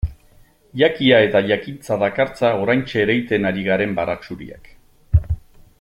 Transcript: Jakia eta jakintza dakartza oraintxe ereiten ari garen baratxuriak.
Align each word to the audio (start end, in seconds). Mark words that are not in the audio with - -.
Jakia 0.81 1.19
eta 1.25 1.41
jakintza 1.51 1.97
dakartza 2.05 2.51
oraintxe 2.63 3.03
ereiten 3.05 3.49
ari 3.51 3.67
garen 3.69 3.95
baratxuriak. 4.01 4.73